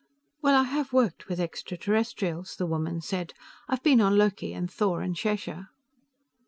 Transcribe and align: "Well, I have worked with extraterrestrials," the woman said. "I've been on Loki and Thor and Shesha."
"Well, 0.41 0.55
I 0.59 0.63
have 0.63 0.91
worked 0.93 1.27
with 1.27 1.39
extraterrestrials," 1.39 2.55
the 2.55 2.65
woman 2.65 3.01
said. 3.01 3.35
"I've 3.67 3.83
been 3.83 4.01
on 4.01 4.17
Loki 4.17 4.51
and 4.51 4.67
Thor 4.71 5.03
and 5.03 5.15
Shesha." 5.15 5.67